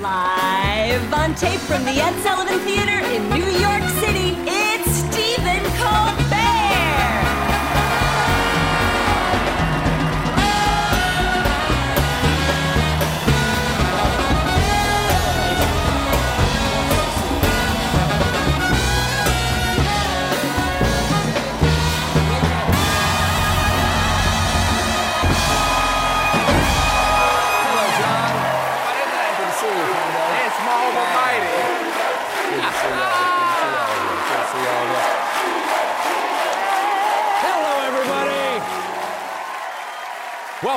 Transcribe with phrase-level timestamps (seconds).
[0.00, 6.39] Live on tape from the Ed Sullivan Theater in New York City, it's Stephen Colbert.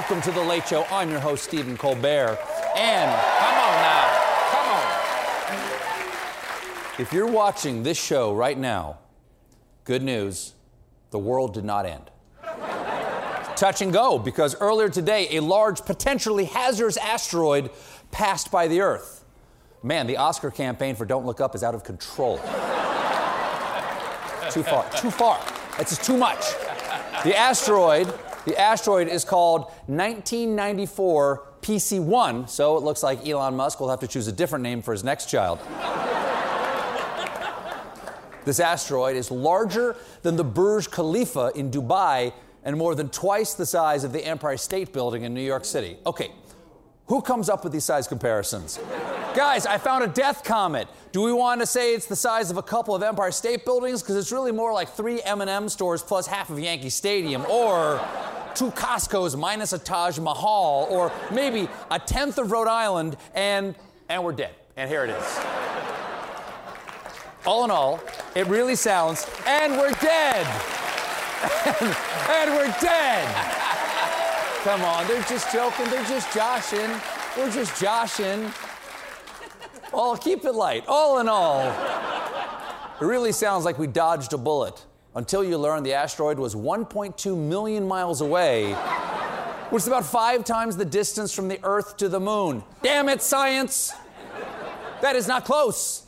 [0.03, 0.85] Welcome to the Late Show.
[0.91, 2.37] I'm your host, Stephen Colbert.
[2.75, 3.09] And
[3.39, 4.11] Come on now.
[4.51, 4.67] Come
[6.97, 7.01] on.
[7.01, 8.97] if you're watching this show right now,
[9.85, 10.55] good news,
[11.11, 12.11] the world did not end.
[13.55, 17.69] Touch and go, because earlier today, a large, potentially hazardous asteroid
[18.11, 19.23] passed by the Earth.
[19.83, 22.35] Man, the Oscar campaign for Don't Look Up is out of control.
[24.51, 25.39] too far, too far.
[25.77, 26.43] That's just too much.
[27.23, 28.13] The asteroid,
[28.45, 34.07] the asteroid is called 1994 PC1, so it looks like Elon Musk will have to
[34.07, 35.59] choose a different name for his next child.
[38.45, 42.33] This asteroid is larger than the Burj Khalifa in Dubai
[42.65, 45.97] and more than twice the size of the Empire State Building in New York City.
[46.05, 46.31] Okay,
[47.07, 48.79] who comes up with these size comparisons?
[49.35, 50.87] Guys, I found a death comet.
[51.11, 54.03] Do we want to say it's the size of a couple of Empire State Buildings?
[54.03, 57.99] Because it's really more like three M&M stores plus half of Yankee Stadium, or
[58.53, 63.73] two Costco's minus a Taj Mahal, or maybe a tenth of Rhode Island, and
[64.07, 64.53] and we're dead.
[64.77, 65.39] And here it is.
[67.43, 68.01] All in all,
[68.35, 70.45] it really sounds, and we're dead.
[71.65, 71.95] and,
[72.29, 73.35] and we're dead.
[74.63, 75.89] Come on, they're just joking.
[75.89, 76.89] They're just joshing.
[77.35, 78.51] We're just joshing.
[79.93, 80.85] Oh, keep it light.
[80.87, 81.61] All in all,
[82.99, 87.37] it really sounds like we dodged a bullet until you learn the asteroid was 1.2
[87.37, 88.73] million miles away,
[89.69, 92.63] which is about five times the distance from the Earth to the moon.
[92.81, 93.93] Damn it, science!
[95.01, 96.07] That is not close.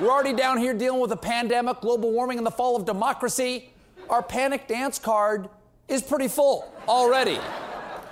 [0.00, 3.72] We're already down here dealing with a pandemic, global warming, and the fall of democracy.
[4.10, 5.48] Our panic dance card
[5.86, 7.38] is pretty full already.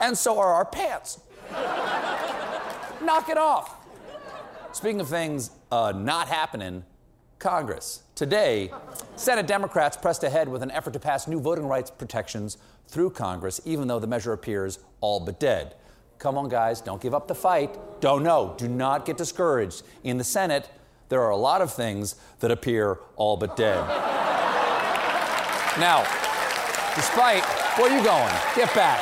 [0.01, 1.21] And so are our pants.
[3.03, 3.80] Knock it off.
[4.73, 6.85] Speaking of things uh, not happening,
[7.41, 8.03] Congress.
[8.15, 8.71] Today,
[9.17, 13.61] Senate Democrats pressed ahead with an effort to pass new voting rights protections through Congress,
[13.65, 15.75] even though the measure appears all but dead.
[16.19, 17.79] Come on, guys, don't give up the fight.
[18.01, 18.55] Don't know.
[18.59, 19.83] Do not get discouraged.
[20.05, 20.69] In the Senate,
[21.09, 23.83] there are a lot of things that appear all but dead.
[25.79, 26.03] Now,
[26.95, 27.43] despite
[27.79, 28.35] where are you going?
[28.55, 29.01] Get back.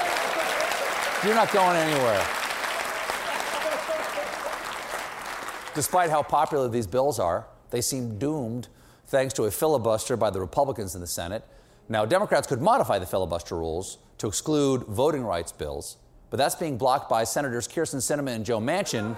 [1.25, 2.38] You're not going anywhere.
[5.79, 8.67] Despite how popular these bills are, they seem doomed
[9.07, 11.45] thanks to a filibuster by the Republicans in the Senate.
[11.89, 15.99] Now, Democrats could modify the filibuster rules to exclude voting rights bills,
[16.31, 19.17] but that's being blocked by Senators Kyrsten Sinema and Joe Manchin,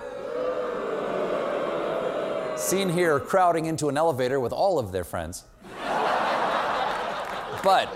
[2.59, 5.45] seen here crowding into an elevator with all of their friends.
[7.65, 7.89] But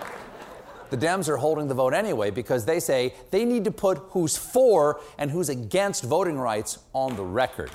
[0.88, 4.38] the Dems are holding the vote anyway because they say they need to put who's
[4.38, 7.70] for and who's against voting rights on the record.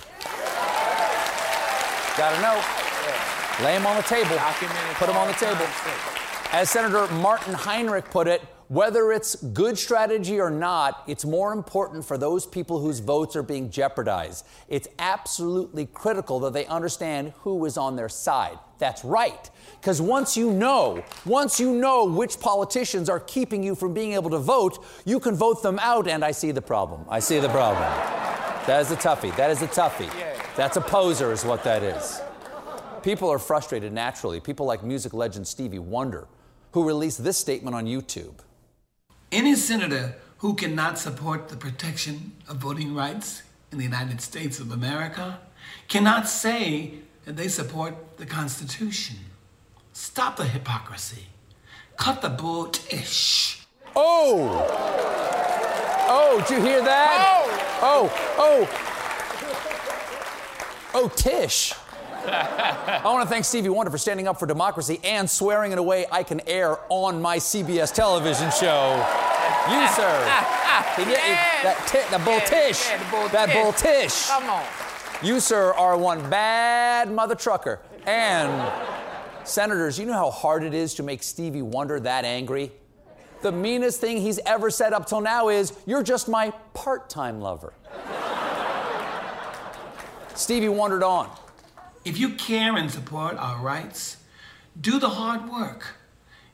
[2.18, 2.62] Gotta know.
[3.64, 4.36] Lay them on the table.
[4.36, 5.66] Documented Put them on the table.
[6.52, 12.06] As Senator Martin Heinrich put it, whether it's good strategy or not, it's more important
[12.06, 14.46] for those people whose votes are being jeopardized.
[14.68, 18.60] It's absolutely critical that they understand who is on their side.
[18.78, 19.50] That's right.
[19.82, 24.30] Because once you know, once you know which politicians are keeping you from being able
[24.30, 27.06] to vote, you can vote them out, and I see the problem.
[27.10, 27.82] I see the problem.
[28.68, 29.36] That is a toughie.
[29.36, 30.39] That is a toughie.
[30.60, 32.20] That's a poser, is what that is.
[33.02, 34.42] People are frustrated naturally.
[34.42, 36.28] People like music legend Stevie Wonder,
[36.74, 38.34] who released this statement on YouTube.
[39.32, 44.74] Any senator who cannot support the protection of voting rights in the United States of
[44.74, 45.40] America
[45.88, 49.16] cannot say that they support the Constitution.
[49.94, 51.28] Stop the hypocrisy.
[51.96, 53.66] Cut the bull-ish.
[53.96, 54.68] Oh!
[56.10, 57.46] Oh, did you hear that?
[57.82, 58.10] Oh!
[58.12, 58.89] Oh, oh!
[60.94, 61.74] Oh, Tish.
[62.26, 65.84] I want to thank Stevie Wonder for standing up for democracy and swearing in a
[65.84, 68.96] way I can air on my CBS television show.
[69.70, 70.44] You, sir.
[70.98, 71.64] He Yeah.
[71.64, 72.88] that, that bull tish.
[72.88, 73.56] the bull that tish.
[73.64, 74.28] bull tish.
[74.28, 74.66] Come on.
[75.22, 77.80] You, sir, are one bad mother trucker.
[78.06, 78.72] And,
[79.44, 82.72] senators, you know how hard it is to make Stevie Wonder that angry?
[83.42, 87.40] The meanest thing he's ever said up till now is, You're just my part time
[87.40, 87.74] lover.
[90.40, 91.30] Stevie wondered on.
[92.06, 94.16] If you care and support our rights,
[94.80, 95.96] do the hard work.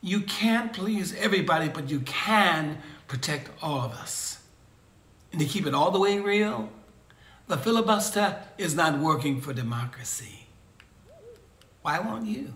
[0.01, 4.39] You can't please everybody, but you can protect all of us.
[5.31, 6.69] And to keep it all the way real,
[7.47, 10.47] the filibuster is not working for democracy.
[11.83, 12.55] Why won't you?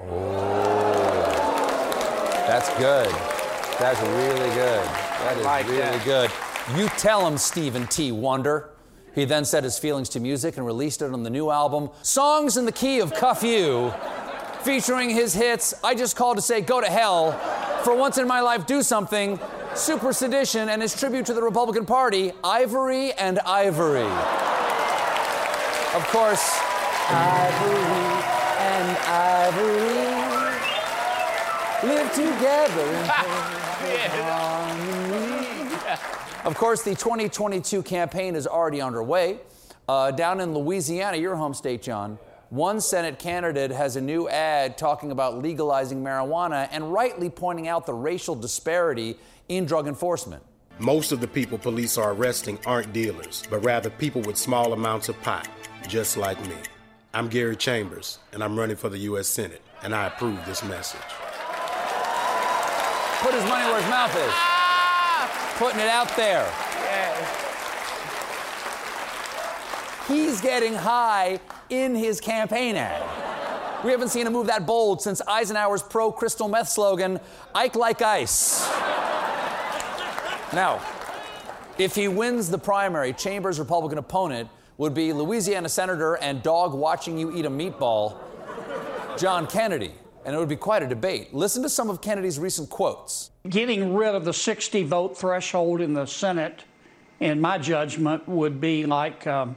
[0.00, 0.16] Oh,
[2.46, 3.10] that's good.
[3.78, 4.84] That's really good.
[4.86, 6.04] That is like really that.
[6.06, 6.30] good.
[6.74, 8.12] You tell him, Stephen T.
[8.12, 8.70] Wonder.
[9.14, 12.56] He then set his feelings to music and released it on the new album, Songs
[12.56, 13.92] in the Key of Cuff You,
[14.62, 17.32] featuring his hits, I Just Called to Say Go to Hell,
[17.84, 19.40] For Once in My Life Do Something,
[19.74, 24.02] Super Sedition, and his tribute to the Republican Party, Ivory and Ivory.
[25.94, 26.58] Of course,
[27.08, 28.22] Ivory
[28.60, 30.18] and Ivory
[31.88, 32.88] live together
[34.64, 34.67] in.
[36.44, 39.40] Of course, the 2022 campaign is already underway.
[39.88, 42.18] Uh, down in Louisiana, your home state, Jon,
[42.50, 47.86] one Senate candidate has a new ad talking about legalizing marijuana and rightly pointing out
[47.86, 49.16] the racial disparity
[49.48, 50.42] in drug enforcement.
[50.78, 55.08] Most of the people police are arresting aren't dealers, but rather people with small amounts
[55.08, 55.48] of pot,
[55.88, 56.56] just like me.
[57.12, 59.26] I'm Gary Chambers, and I'm running for the U.S.
[59.26, 61.00] Senate, and I approve this message.
[63.20, 64.47] Put his money where his mouth is.
[65.58, 66.48] Putting it out there.
[70.06, 73.84] He's getting high in his campaign ad.
[73.84, 77.20] We haven't seen a move that bold since Eisenhower's pro crystal meth slogan,
[77.54, 78.66] Ike like ice.
[80.52, 80.80] Now,
[81.76, 87.18] if he wins the primary, Chambers' Republican opponent would be Louisiana Senator and dog watching
[87.18, 88.16] you eat a meatball,
[89.18, 89.92] John Kennedy.
[90.24, 91.34] And it would be quite a debate.
[91.34, 93.30] Listen to some of Kennedy's recent quotes.
[93.48, 96.64] Getting rid of the 60 vote threshold in the Senate,
[97.20, 99.56] in my judgment, would be like, um,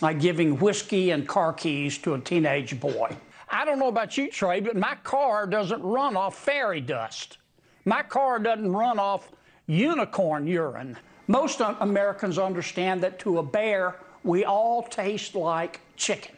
[0.00, 3.16] like giving whiskey and car keys to a teenage boy.
[3.48, 7.38] I don't know about you, Trey, but my car doesn't run off fairy dust.
[7.84, 9.30] My car doesn't run off
[9.66, 10.96] unicorn urine.
[11.26, 16.34] Most Americans understand that to a bear, we all taste like chicken.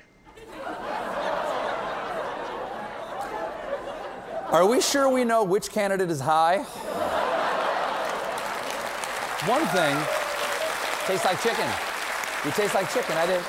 [4.53, 6.59] Are we sure we know which candidate is high?
[9.49, 9.97] One thing
[11.07, 11.67] tastes like chicken.
[12.45, 13.17] You taste like chicken.
[13.17, 13.47] I didn't.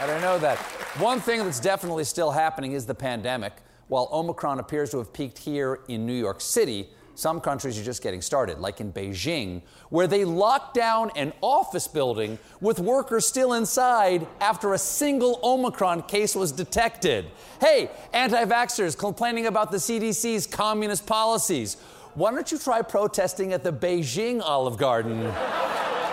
[0.00, 0.56] I didn't know that.
[0.98, 3.52] One thing that's definitely still happening is the pandemic.
[3.88, 8.02] While Omicron appears to have peaked here in New York City, some countries are just
[8.02, 13.52] getting started, like in Beijing, where they locked down an office building with workers still
[13.52, 17.26] inside after a single Omicron case was detected.
[17.60, 21.76] Hey, anti vaxxers complaining about the CDC's communist policies.
[22.14, 25.22] Why don't you try protesting at the Beijing Olive Garden?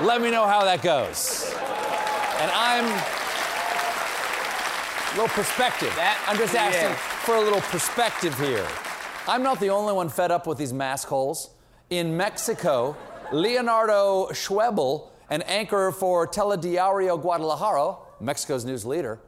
[0.01, 1.53] Let me know how that goes.
[2.39, 2.85] And I'm
[5.13, 5.93] a little perspective.
[5.95, 6.95] That- I'm just asking yeah.
[6.95, 8.67] for a little perspective here.
[9.29, 11.51] I'm not the only one fed up with these mask holes.
[11.91, 12.97] In Mexico,
[13.31, 19.19] Leonardo Schwebel, an anchor for Telediario Guadalajara, Mexico's news leader,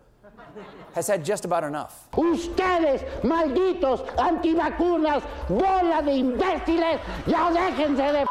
[0.95, 2.07] has had just about enough.
[2.13, 8.25] Ustedes, malditos antivacunas, bola de imbéciles, ya déjense de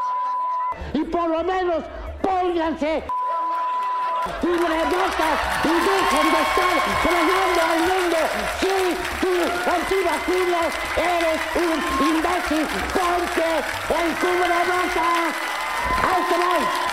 [0.93, 1.85] y por lo menos
[2.21, 3.05] pónganse
[4.23, 6.77] y dejen de estar
[7.71, 8.19] al mundo.
[8.61, 8.77] Sí,
[9.21, 9.33] tú,
[9.71, 12.67] antivacunas, eres un imbécil,
[13.89, 15.35] el cubrebocas.
[16.03, 16.91] ¡Ahí te!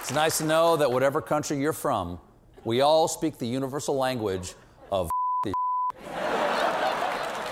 [0.00, 2.18] It's nice to know that whatever country you're from,
[2.64, 4.54] we all speak the universal language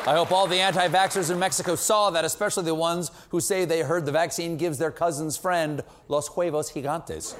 [0.06, 3.64] I hope all the anti vaxxers in Mexico saw that, especially the ones who say
[3.64, 7.34] they heard the vaccine gives their cousin's friend los huevos gigantes.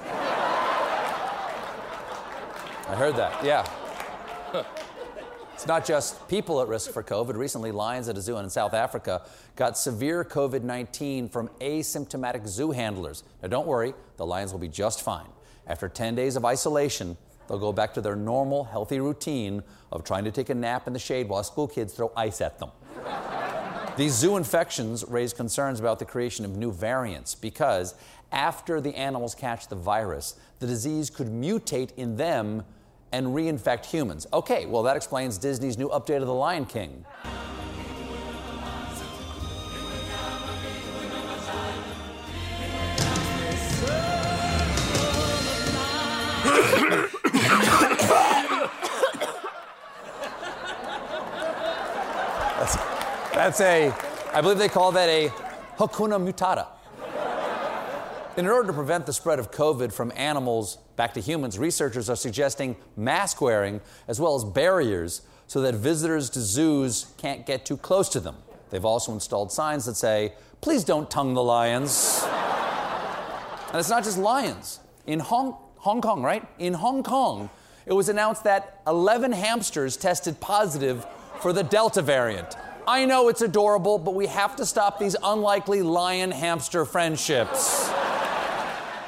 [2.89, 3.65] I heard that, yeah.
[5.53, 7.35] It's not just people at risk for COVID.
[7.35, 9.21] Recently, lions at a zoo in South Africa
[9.55, 13.23] got severe COVID 19 from asymptomatic zoo handlers.
[13.41, 15.29] Now, don't worry, the lions will be just fine.
[15.65, 17.15] After 10 days of isolation,
[17.47, 20.93] they'll go back to their normal, healthy routine of trying to take a nap in
[20.93, 22.71] the shade while school kids throw ice at them.
[23.97, 27.95] These zoo infections raise concerns about the creation of new variants because
[28.31, 32.63] after the animals catch the virus, the disease could mutate in them
[33.11, 34.27] and reinfect humans.
[34.33, 37.05] Okay, well, that explains Disney's new update of The Lion King.
[53.57, 53.95] That's
[54.33, 55.29] a, I believe they call that a
[55.77, 56.67] Hakuna Mutata.
[58.37, 62.15] In order to prevent the spread of COVID from animals back to humans, researchers are
[62.15, 67.77] suggesting mask wearing as well as barriers so that visitors to zoos can't get too
[67.77, 68.35] close to them.
[68.69, 72.23] They've also installed signs that say, please don't tongue the lions.
[72.27, 74.81] and it's not just lions.
[75.07, 76.47] In Hong, Hong Kong, right?
[76.59, 77.49] In Hong Kong,
[77.87, 81.07] it was announced that 11 hamsters tested positive
[81.41, 82.55] for the Delta variant.
[82.89, 87.91] I know it's adorable, but we have to stop these unlikely lion hamster friendships.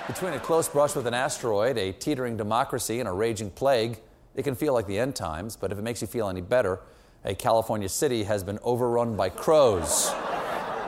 [0.05, 4.01] Between a close brush with an asteroid, a teetering democracy, and a raging plague,
[4.36, 6.81] it can feel like the end times, but if it makes you feel any better,
[7.24, 10.12] a California city has been overrun by crows.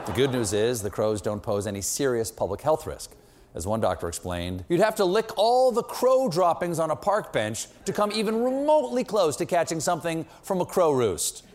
[0.06, 3.12] The good news is the crows don't pose any serious public health risk.
[3.56, 7.32] As one doctor explained, you'd have to lick all the crow droppings on a park
[7.32, 11.46] bench to come even remotely close to catching something from a crow roost.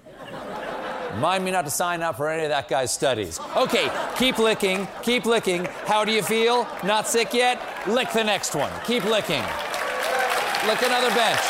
[1.17, 3.41] Remind me not to sign up for any of that guy's studies.
[3.57, 5.65] Okay, keep licking, keep licking.
[5.87, 6.69] How do you feel?
[6.85, 7.59] Not sick yet?
[7.89, 8.71] Lick the next one.
[8.85, 9.43] Keep licking.
[10.67, 11.41] Lick another bench.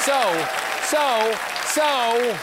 [0.00, 0.46] So,
[0.82, 2.36] so, so.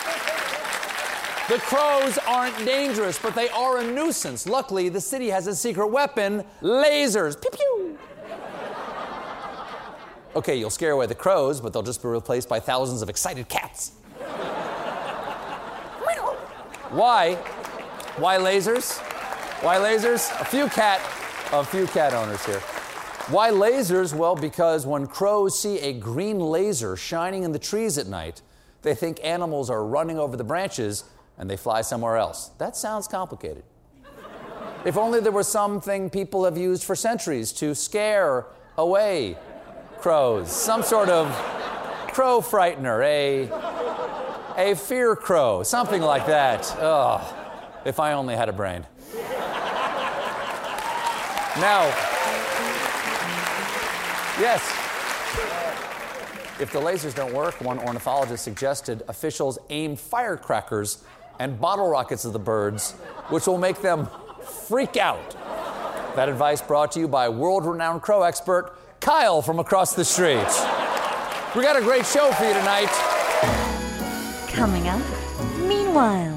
[1.49, 4.47] The crows aren't dangerous, but they are a nuisance.
[4.47, 7.39] Luckily, the city has a secret weapon lasers.
[7.39, 7.99] Pew pew.
[10.35, 13.47] Okay, you'll scare away the crows, but they'll just be replaced by thousands of excited
[13.49, 13.91] cats.
[16.89, 17.35] Why?
[18.15, 18.97] Why lasers?
[19.61, 20.29] Why lasers?
[20.39, 21.01] A few cat,
[21.51, 22.61] a few cat owners here.
[23.29, 24.13] Why lasers?
[24.13, 28.41] Well, because when crows see a green laser shining in the trees at night,
[28.83, 31.03] they think animals are running over the branches
[31.37, 32.51] and they fly somewhere else.
[32.57, 33.63] That sounds complicated.
[34.85, 38.45] if only there was something people have used for centuries to scare
[38.77, 39.35] away
[39.99, 41.27] crows, some sort of
[42.13, 43.47] crow frightener, a
[44.57, 46.65] a fear crow, something like that.
[46.79, 47.35] Ugh,
[47.85, 48.85] if I only had a brain.
[51.59, 51.85] Now,
[54.39, 54.61] yes,
[56.59, 61.03] if the lasers don't work, one ornithologist suggested officials aim firecrackers
[61.39, 62.93] and bottle rockets at the birds,
[63.29, 64.07] which will make them
[64.67, 65.35] freak out.
[66.15, 70.47] That advice brought to you by world renowned crow expert Kyle from across the street.
[71.55, 73.06] We got a great show for you tonight.
[74.57, 74.99] Coming up,
[75.67, 76.36] meanwhile.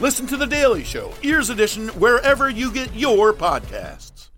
[0.00, 4.28] Listen to The Daily Show, Ears Edition, wherever you get your podcasts.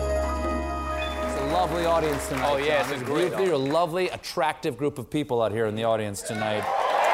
[0.00, 2.48] It's a lovely audience tonight.
[2.50, 5.66] Oh, yeah, it's a You're- great You're a lovely, attractive group of people out here
[5.66, 6.64] in the audience tonight.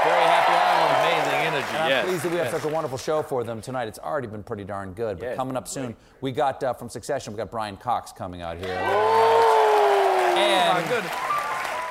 [0.04, 1.00] Very happy having them.
[1.00, 2.62] Amazing energy, And I'm yes, pleased that we have yes.
[2.62, 3.88] such a wonderful show for them tonight.
[3.88, 5.18] It's already been pretty darn good.
[5.18, 5.96] But Yes, coming up soon, great.
[6.20, 8.78] we got uh, from Succession, we got Brian Cox coming out here.
[8.86, 11.12] Oh, And, my goodness.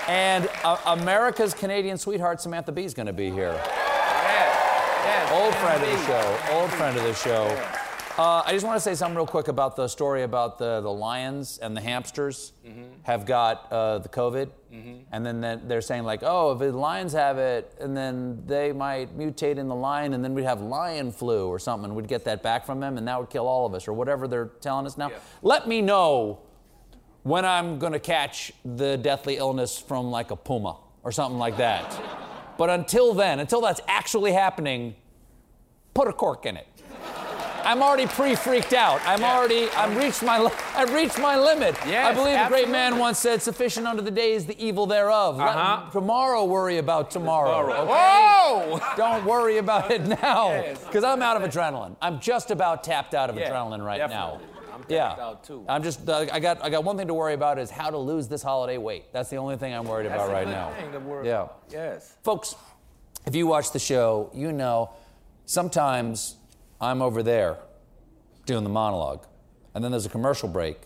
[0.08, 3.54] And uh, America's Canadian sweetheart Samantha Bee is going to be here.
[3.54, 5.32] Yes, yes.
[5.32, 6.40] Old friend of the show.
[6.52, 7.80] Old friend of the show.
[8.16, 10.92] Uh, I just want to say something real quick about the story about the, the
[10.92, 12.54] lions and the hamsters
[13.02, 14.50] have got uh, the COVID.
[15.12, 19.18] And then they're saying, like, oh, if the lions have it, and then they might
[19.18, 22.24] mutate in the lion, and then we'd have lion flu or something, and we'd get
[22.26, 24.86] that back from them, and that would kill all of us, or whatever they're telling
[24.86, 25.10] us now.
[25.10, 25.18] Yeah.
[25.42, 26.40] Let me know
[27.24, 31.58] when I'm going to catch the deathly illness from like a puma or something like
[31.58, 32.00] that.
[32.58, 34.96] But until then, until that's actually happening,
[35.94, 36.68] put a cork in it.
[37.66, 39.00] I'm already pre-freaked out.
[39.06, 41.76] I'm already, I've reached my, li- I've reached my limit.
[41.88, 44.86] Yes, I believe a great man once said, "Sufficient unto the day is the evil
[44.86, 45.90] thereof." Uh-huh.
[45.92, 47.62] tomorrow worry about tomorrow.
[47.62, 47.84] Tomorrow.
[47.84, 48.80] okay?
[48.80, 48.82] Whoa!
[48.98, 50.84] Don't worry about it now, Yes.
[50.84, 51.96] because I'm out of adrenaline.
[52.02, 54.46] I'm just about tapped out of Yeah, adrenaline right definitely.
[54.46, 54.53] now.
[54.74, 55.16] I'm Yeah.
[55.20, 55.64] out too.
[55.70, 56.10] I'm just.
[56.10, 56.64] I got.
[56.64, 59.14] I got one thing to worry about is how to lose this holiday weight.
[59.14, 60.72] That's the only thing I'm worried That's about right now.
[60.72, 61.44] thing to worry yeah.
[61.44, 61.64] about.
[61.70, 62.16] Yes.
[62.24, 62.56] Folks,
[63.26, 64.90] if you watch the show, you know
[65.46, 66.36] sometimes
[66.82, 67.58] I'm over there
[68.46, 69.26] doing the monologue,
[69.76, 70.78] and then there's a commercial break,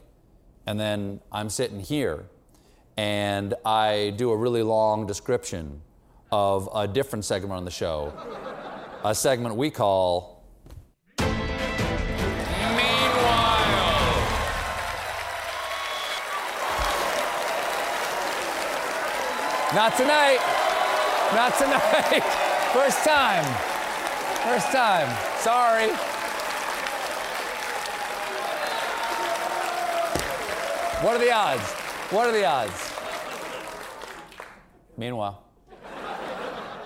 [0.66, 2.26] and then I'm sitting here,
[2.98, 5.82] and I do a really long description
[6.32, 8.14] of a different segment on the show,
[9.04, 10.37] a segment we call.
[19.76, 20.40] Not tonight.
[21.36, 22.22] Not tonight.
[22.74, 23.44] First time.
[24.46, 25.10] First time.
[25.40, 25.90] Sorry.
[31.04, 31.70] What are the odds?
[32.12, 32.94] What are the odds?
[34.96, 35.44] Meanwhile,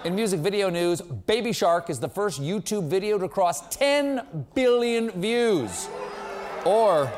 [0.03, 5.11] in music video news, Baby Shark is the first YouTube video to cross 10 billion
[5.11, 5.87] views.
[6.65, 7.11] Or,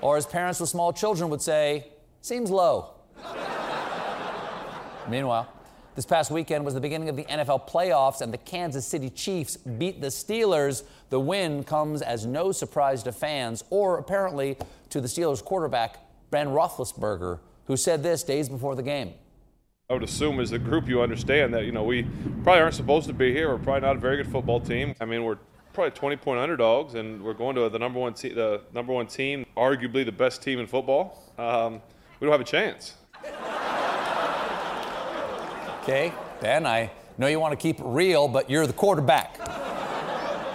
[0.00, 1.88] or as parents with small children would say,
[2.22, 2.99] seems low.
[5.10, 5.52] Meanwhile,
[5.96, 9.56] this past weekend was the beginning of the NFL playoffs, and the Kansas City Chiefs
[9.56, 10.84] beat the Steelers.
[11.10, 14.56] The win comes as no surprise to fans, or apparently
[14.90, 15.98] to the Steelers quarterback,
[16.30, 19.14] Ben Roethlisberger, who said this days before the game.
[19.90, 22.04] I would assume as a group you understand that, you know, we
[22.44, 23.48] probably aren't supposed to be here.
[23.48, 24.94] We're probably not a very good football team.
[25.00, 25.38] I mean, we're
[25.72, 29.08] probably 20 point underdogs, and we're going to the number one, te- the number one
[29.08, 31.34] team, arguably the best team in football.
[31.36, 31.82] Um,
[32.20, 32.94] we don't have a chance.
[35.82, 39.38] Okay, Ben, I know you want to keep it real, but you're the quarterback.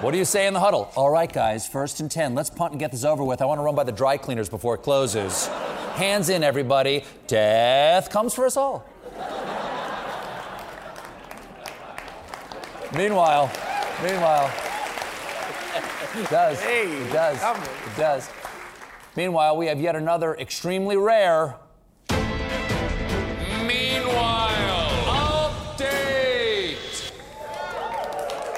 [0.04, 0.92] What do you say in the huddle?
[0.96, 2.36] All right, guys, first and 10.
[2.36, 3.42] Let's punt and get this over with.
[3.42, 5.48] I want to run by the dry cleaners before it closes.
[5.96, 7.06] Hands in, everybody.
[7.26, 8.86] Death comes for us all.
[12.96, 13.52] meanwhile,
[14.04, 14.54] meanwhile,
[16.14, 16.60] it does.
[16.62, 17.38] it does.
[17.42, 18.30] It does.
[19.16, 21.56] Meanwhile, we have yet another extremely rare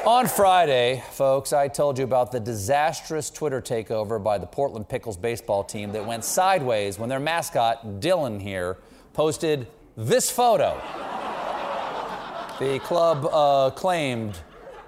[0.07, 5.17] On Friday, folks, I told you about the disastrous Twitter takeover by the Portland Pickles
[5.17, 8.77] baseball team that went sideways when their mascot, Dylan here,
[9.11, 9.67] posted
[9.97, 10.81] this photo.
[12.57, 14.39] The club uh, claimed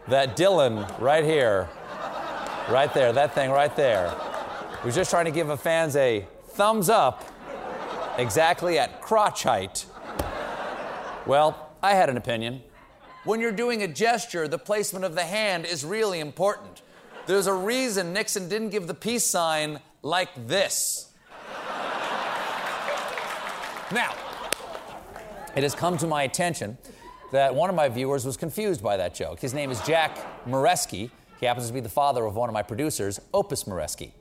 [0.07, 1.67] that Dylan, right here,
[2.69, 4.15] right there, that thing right there,
[4.85, 7.25] was just trying to give the fans a thumbs up
[8.17, 9.85] exactly at crotch height.
[11.25, 12.61] Well, I had an opinion.
[13.25, 16.81] When you're doing a gesture, the placement of the hand is really important.
[17.25, 21.11] There's a reason Nixon didn't give the peace sign like this.
[23.91, 24.13] Now,
[25.55, 26.77] it has come to my attention
[27.33, 29.41] that one of my viewers was confused by that joke.
[29.41, 31.11] His name is Jack Moreschi.
[31.39, 34.11] He happens to be the father of one of my producers, Opus Moreschi.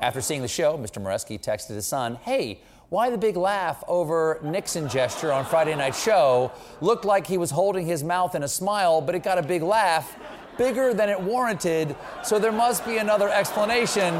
[0.00, 1.00] After seeing the show, Mr.
[1.00, 5.94] Moreschi texted his son, Hey, why the big laugh over Nixon gesture on Friday Night
[5.94, 6.52] Show?
[6.80, 9.62] Looked like he was holding his mouth in a smile, but it got a big
[9.62, 10.16] laugh,
[10.56, 14.14] bigger than it warranted, so there must be another explanation.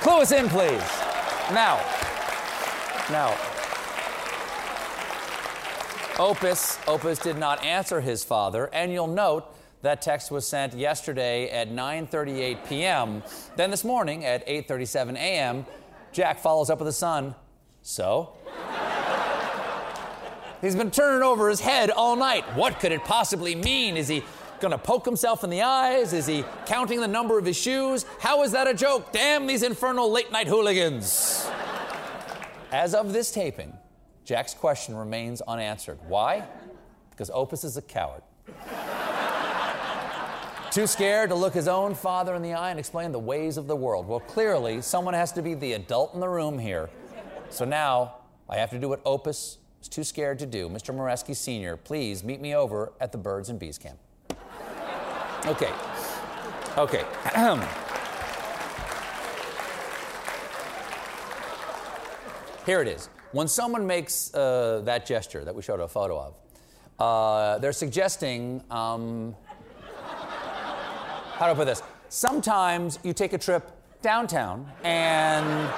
[0.00, 0.82] Clue us in, please.
[1.52, 1.76] Now,
[3.08, 3.36] now,
[6.18, 11.50] Opus, Opus did not answer his father, and you'll note that text was sent yesterday
[11.50, 13.22] at 9:38 p.m.
[13.54, 15.66] Then this morning at 8:37 a.m.,
[16.12, 17.36] Jack follows up with his son.
[17.86, 18.32] So?
[20.60, 22.42] He's been turning over his head all night.
[22.56, 23.96] What could it possibly mean?
[23.96, 24.24] Is he
[24.58, 26.12] gonna poke himself in the eyes?
[26.12, 28.04] Is he counting the number of his shoes?
[28.18, 29.12] How is that a joke?
[29.12, 31.48] Damn these infernal late night hooligans.
[32.72, 33.72] As of this taping,
[34.24, 36.00] Jack's question remains unanswered.
[36.08, 36.44] Why?
[37.10, 38.22] Because Opus is a coward.
[40.72, 43.68] Too scared to look his own father in the eye and explain the ways of
[43.68, 44.08] the world.
[44.08, 46.90] Well, clearly, someone has to be the adult in the room here.
[47.56, 48.16] So now
[48.50, 50.68] I have to do what Opus is too scared to do.
[50.68, 50.94] Mr.
[50.94, 53.98] Moreschi Sr., please meet me over at the Birds and Bees camp.
[55.46, 55.72] Okay.
[56.76, 57.02] Okay.
[62.66, 63.08] Here it is.
[63.32, 66.34] When someone makes uh, that gesture that we showed a photo of,
[66.98, 69.34] uh, they're suggesting, um,
[70.02, 71.82] how do I put this?
[72.10, 73.70] Sometimes you take a trip
[74.02, 75.70] downtown and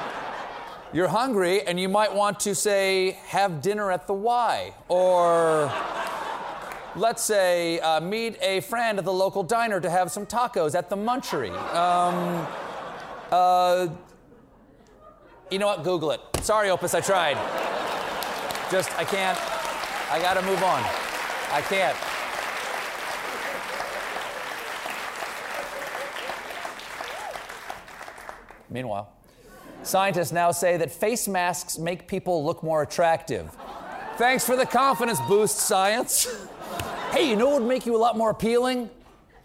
[0.93, 4.73] you're hungry and you might want to say, have dinner at the Y.
[4.89, 5.73] Or
[6.97, 10.89] let's say, uh, meet a friend at the local diner to have some tacos at
[10.89, 11.51] the Munchery.
[11.75, 12.47] Um,
[13.31, 13.89] uh,
[15.51, 15.85] you know what?
[15.85, 16.21] Google it.
[16.41, 17.37] Sorry, Opus, I tried.
[18.71, 19.39] Just, I can't.
[20.11, 20.83] I gotta move on.
[21.53, 21.97] I can't.
[28.71, 29.18] Meanwhile,
[29.89, 33.51] Scientists now say that face masks make people look more attractive.
[34.19, 36.29] Thanks for the confidence boost, science.
[37.13, 38.91] hey, you know what would make you a lot more appealing?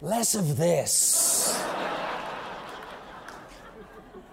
[0.02, 1.58] Less of this.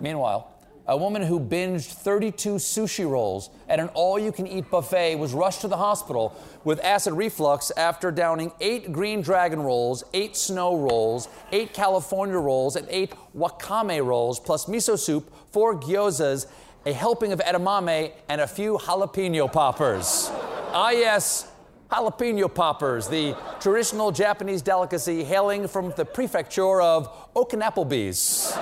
[0.01, 0.53] Meanwhile,
[0.87, 5.33] a woman who binged 32 sushi rolls at an all you can eat buffet was
[5.33, 10.77] rushed to the hospital with acid reflux after downing eight green dragon rolls, eight snow
[10.77, 16.47] rolls, eight California rolls, and eight wakame rolls, plus miso soup, four gyozas,
[16.87, 20.31] a helping of edamame, and a few jalapeno poppers.
[20.73, 21.51] Ah, yes,
[21.91, 28.57] jalapeno poppers, the traditional Japanese delicacy hailing from the prefecture of Okanaplebee's.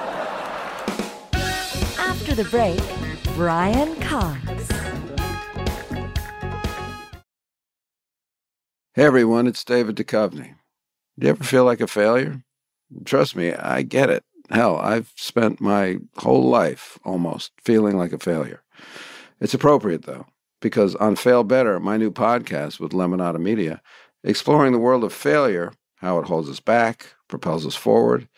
[2.28, 2.82] After the break,
[3.36, 4.42] Brian Cox.
[8.92, 10.54] Hey everyone, it's David Duchovny.
[11.18, 12.42] Do you ever feel like a failure?
[13.06, 14.24] Trust me, I get it.
[14.50, 18.62] Hell, I've spent my whole life almost feeling like a failure.
[19.40, 20.26] It's appropriate though,
[20.60, 23.80] because on Fail Better, my new podcast with Lemonada Media,
[24.22, 28.28] exploring the world of failure, how it holds us back, propels us forward,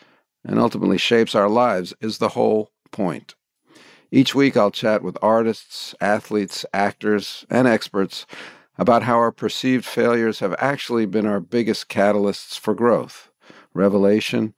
[0.45, 3.35] and ultimately shapes our lives, is the whole point.
[4.13, 8.27] Each week, I'll chat with artists, athletes, actors, and experts
[8.77, 13.31] about how our perceived failures have actually been our biggest catalysts for growth,
[13.73, 14.55] revelation,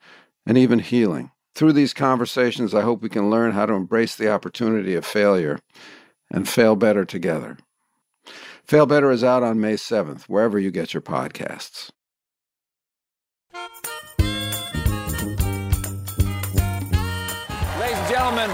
[0.46, 1.30] and even healing.
[1.54, 5.58] Through these conversations, I hope we can learn how to embrace the opportunity of failure
[6.30, 7.58] and fail better together.
[8.64, 11.90] Fail Better is out on May 7th, wherever you get your podcasts.
[17.78, 18.50] Ladies and gentlemen,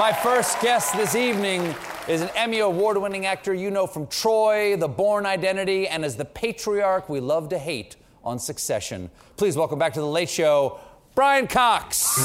[0.00, 1.74] my first guest this evening
[2.08, 6.16] is an Emmy Award winning actor you know from Troy, The Bourne Identity, and as
[6.16, 9.10] the patriarch we love to hate on Succession.
[9.36, 10.80] Please welcome back to The Late Show,
[11.14, 12.16] Brian Cox.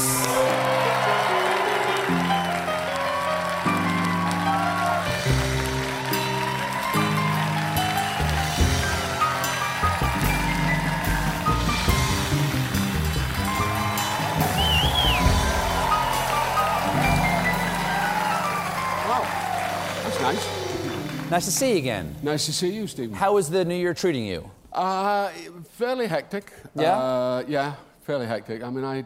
[21.28, 22.14] Nice to see you again.
[22.22, 23.12] Nice to see you, Stephen.
[23.12, 24.48] How is the new year treating you?
[24.72, 25.28] Uh,
[25.72, 26.52] fairly hectic.
[26.76, 26.92] Yeah?
[26.92, 28.62] Uh, yeah, fairly hectic.
[28.62, 29.04] I mean, I,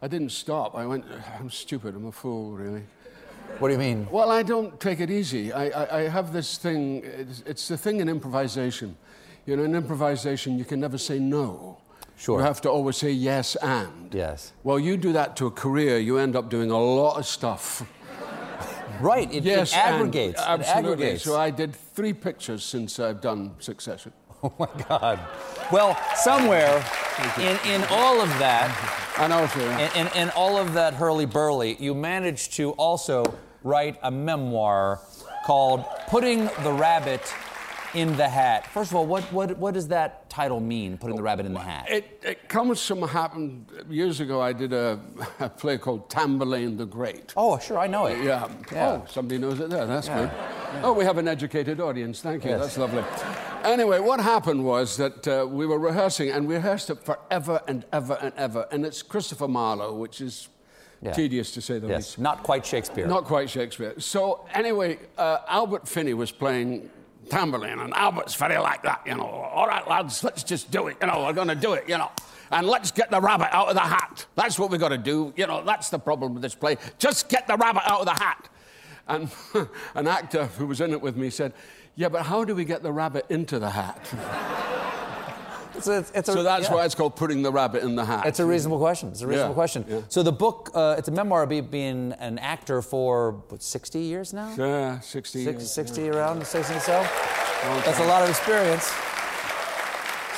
[0.00, 0.74] I didn't stop.
[0.74, 1.04] I went,
[1.38, 1.94] I'm stupid.
[1.94, 2.82] I'm a fool, really.
[3.58, 4.08] What do you mean?
[4.10, 5.52] Well, I don't take it easy.
[5.52, 8.96] I, I, I have this thing, it's, it's the thing in improvisation.
[9.44, 11.76] You know, in improvisation, you can never say no.
[12.16, 12.38] Sure.
[12.38, 14.14] You have to always say yes and.
[14.14, 14.54] Yes.
[14.62, 17.82] Well, you do that to a career, you end up doing a lot of stuff.
[19.00, 20.40] Right, it, yes, it aggregates.
[20.40, 21.04] And, it absolutely.
[21.04, 21.24] aggregates.
[21.24, 24.12] So I did three pictures since I've done Succession.
[24.42, 25.20] Oh my God.
[25.70, 26.82] Well, somewhere
[27.36, 28.70] in, in all of that,
[29.18, 29.70] I know, sir.
[29.94, 33.22] in, in, in all of that hurly burly, you managed to also
[33.62, 35.00] write a memoir
[35.44, 37.20] called Putting the Rabbit
[37.94, 38.66] in the Hat.
[38.68, 41.60] First of all, what, what, what does that title mean, Putting the Rabbit in the
[41.60, 41.86] Hat?
[41.90, 44.40] It, it comes from what happened years ago.
[44.40, 45.00] I did a,
[45.40, 47.32] a play called Tamburlaine the Great.
[47.36, 48.22] Oh, sure, I know it.
[48.22, 48.48] Yeah.
[48.72, 48.88] Yeah.
[49.02, 49.86] Oh, somebody knows it there.
[49.86, 50.26] That's Yeah.
[50.72, 50.84] good.
[50.84, 52.20] Oh, we have an educated audience.
[52.20, 52.50] Thank you.
[52.50, 52.60] Yes.
[52.60, 53.02] That's lovely.
[53.64, 57.84] Anyway, what happened was that uh, we were rehearsing, and we rehearsed it forever and
[57.92, 58.66] ever and ever.
[58.70, 60.48] And it's Christopher Marlowe, which is
[61.02, 61.12] Yeah.
[61.12, 62.18] tedious to say the Yes, least.
[62.18, 63.06] not quite Shakespeare.
[63.06, 63.94] Not quite Shakespeare.
[63.98, 66.88] So anyway, uh, Albert Finney was playing
[67.30, 69.24] Tamburlaine, and Albert's very like that, you know.
[69.24, 70.96] All right, lads, let's just do it.
[71.00, 72.10] You know, we're going to do it, you know.
[72.50, 74.26] And let's get the rabbit out of the hat.
[74.34, 75.32] That's what we've got to do.
[75.36, 76.76] You know, that's the problem with this play.
[76.98, 78.48] Just get the rabbit out of the hat.
[79.06, 79.30] And
[79.94, 81.52] an actor who was in it with me said,
[81.94, 84.12] Yeah, but how do we get the rabbit into the hat?
[85.80, 86.74] It's a, it's a, so that's yeah.
[86.74, 88.26] why it's called putting the rabbit in the hat.
[88.26, 89.08] It's a reasonable question.
[89.10, 89.84] It's a reasonable Yeah, question.
[89.88, 90.00] yeah.
[90.08, 94.32] So the book, uh, it's a memoir of being an actor for what, 60 years
[94.32, 94.54] now?
[94.56, 96.08] Yeah, 60 Six, years, 60 yeah.
[96.10, 97.02] around, 60 or so?
[97.84, 98.90] That's a lot of experience.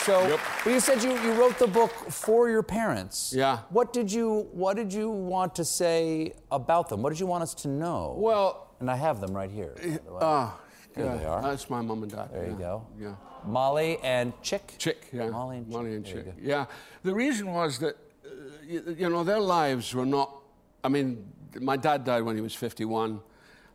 [0.05, 0.40] So, Yep.
[0.64, 3.33] but you said you, you wrote the book for your parents.
[3.37, 3.59] Yeah.
[3.70, 7.02] What did you What did you want to say about them?
[7.02, 8.16] What did you want us to know?
[8.18, 9.74] Well, and I have them right here.
[9.76, 10.18] by the way.
[10.20, 10.59] Ah,
[10.94, 11.42] There yeah, they are.
[11.42, 12.31] That's my mum and dad.
[12.33, 12.87] There you go.
[12.98, 13.14] Yeah.
[13.44, 14.74] Molly and Chick.
[14.78, 15.31] Chick, yeah.
[15.31, 16.24] Molly and Molly and Chick.
[16.24, 16.42] There Chick.
[16.42, 16.66] Yeah.
[17.02, 18.31] The reason was that, uh,
[18.66, 20.35] you, you know, their lives were not.
[20.85, 23.20] I mean, my dad died when he was 51.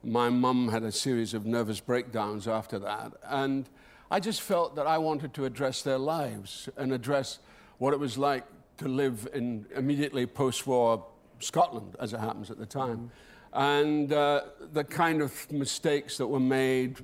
[0.04, 3.14] My mum had a series of nervous breakdowns after that.
[3.24, 3.68] And
[4.10, 7.40] I just felt that I wanted to address their lives and address
[7.78, 8.46] what it was like
[8.78, 11.06] to live in immediately post war
[11.40, 13.12] Scotland, as it happens at the time.
[13.54, 14.42] And uh,
[14.74, 17.04] the kind of mistakes that were made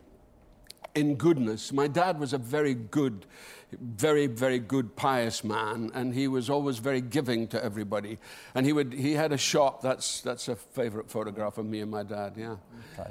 [0.95, 1.71] in goodness.
[1.71, 3.25] My dad was a very good,
[3.71, 8.19] very, very good, pious man, and he was always very giving to everybody.
[8.53, 9.81] And he would he had a shop.
[9.81, 12.33] That's that's a favorite photograph of me and my dad.
[12.37, 12.57] Yeah,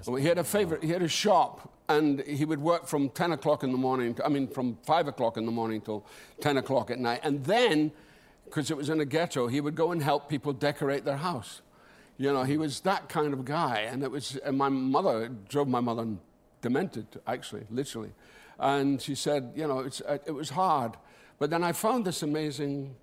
[0.07, 0.85] well, he had a favorite.
[0.85, 4.14] He had a shop, and he would work from ten o'clock in the morning.
[4.14, 6.07] To, I mean, from five o'clock in the morning till
[6.40, 7.90] ten o'clock at night, and then,
[8.45, 11.62] because it was in a ghetto, he would go and help people decorate their house.
[12.18, 14.37] You know, he was that kind of guy, and it was.
[14.37, 16.07] And my mother drove my mother
[16.61, 18.12] demented, actually, literally.
[18.59, 20.96] And she said, you know, it's, uh, it was hard.
[21.38, 22.94] But then I found this amazing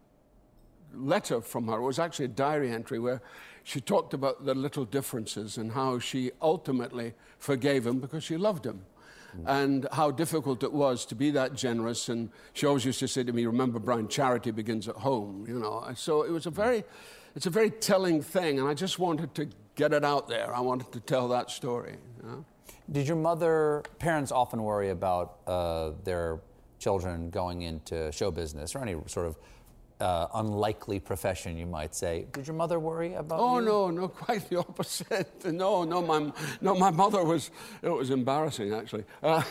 [0.93, 1.77] letter from her.
[1.77, 3.21] It was actually a diary entry where
[3.63, 8.65] she talked about the little differences and how she ultimately forgave him because she loved
[8.65, 8.85] him.
[9.45, 12.09] And how difficult it was to be that generous.
[12.09, 15.59] And she always used to say to me, Remember, Brian, charity begins at home, you
[15.59, 15.83] know.
[15.85, 16.83] And So it was a very,
[17.39, 18.59] it's a very telling thing.
[18.59, 20.53] And I just wanted to get it out there.
[20.53, 21.95] I wanted to tell that story.
[22.21, 22.45] You know?
[22.91, 26.41] Did your mother, parents often worry about uh, their
[26.79, 29.37] children going into show business or any sort of
[29.99, 32.25] uh, unlikely profession, you might say.
[32.31, 33.65] Did your mother worry about Oh you?
[33.65, 35.45] no, no, quite the opposite.
[35.45, 36.31] No, no, my
[36.61, 37.51] no, my mother was.
[37.81, 39.03] It was embarrassing actually.
[39.21, 39.41] Uh,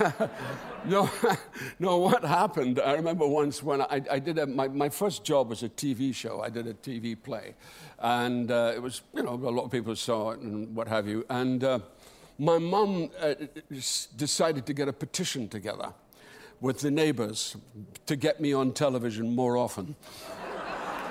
[0.87, 1.11] no,
[1.79, 1.99] no.
[1.99, 2.81] What happened?
[2.81, 6.15] I remember once when I, I did a, my my first job was a TV
[6.15, 6.41] show.
[6.41, 7.55] I did a TV play,
[7.99, 11.07] and uh, it was you know a lot of people saw it and what have
[11.07, 11.25] you.
[11.29, 11.81] And uh,
[12.39, 13.35] my mum uh,
[14.17, 15.93] decided to get a petition together
[16.61, 17.57] with the neighbours
[18.07, 19.95] to get me on television more often.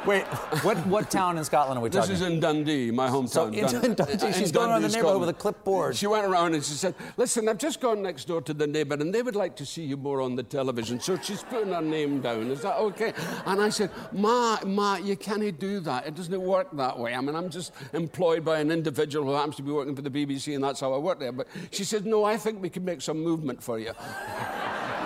[0.08, 0.24] Wait,
[0.64, 2.10] what, what town in Scotland are we talking?
[2.10, 3.30] This is in Dundee, my hometown.
[3.30, 5.98] So in Dun- Dundee, in she's going around the Dundee, neighborhood with a clipboard.
[5.98, 8.96] She went around and she said, Listen, I've just gone next door to the neighbour
[8.96, 11.02] and they would like to see you more on the television.
[11.02, 12.50] So she's putting her name down.
[12.52, 13.14] Is that okay?
[13.46, 16.08] And I said, Ma, Ma, you can't do that.
[16.08, 17.14] It doesn't work that way.
[17.14, 20.10] I mean, I'm just employed by an individual who happens to be working for the
[20.10, 21.34] BBC and that's how I work there.
[21.34, 23.92] But she said, No, I think we can make some movement for you.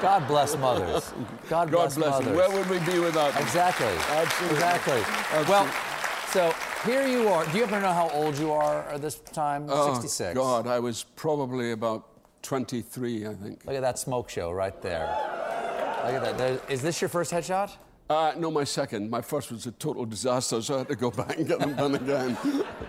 [0.02, 1.14] God bless mothers.
[1.50, 2.36] God, God bless, bless mothers.
[2.36, 3.44] Where would we be without them?
[3.44, 3.86] Exactly.
[3.86, 4.58] Absolutely.
[4.58, 5.02] Exactly.
[5.48, 5.68] Well,
[6.32, 6.54] so
[6.86, 7.46] here you are.
[7.46, 9.68] Do you ever know how old you are at this time?
[9.70, 10.34] Oh, 66.
[10.34, 12.08] God, I was probably about
[12.42, 13.64] 23, I think.
[13.66, 15.08] Look at that smoke show right there.
[16.06, 16.38] Look at that.
[16.38, 17.72] There, is this your first headshot?
[18.10, 19.10] Uh, no, my second.
[19.10, 21.76] My first was a total disaster, so I had to go back and get them
[21.76, 22.38] done again.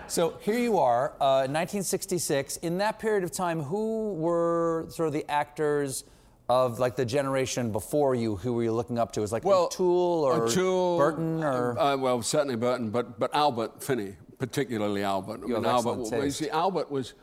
[0.07, 2.57] So here you are, uh, 1966.
[2.57, 6.05] In that period of time, who were sort of the actors
[6.53, 8.35] of like the generation before you?
[8.37, 9.21] Who were you looking up to?
[9.21, 13.81] Was like well, O'Toole or O'Toole, Burton or Uh, well, certainly Burton, but, but Albert
[13.81, 15.41] Finney, particularly Albert.
[15.43, 17.13] I You have Albert, excellent well, you see, Albert was,